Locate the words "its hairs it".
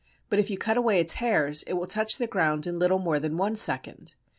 0.99-1.73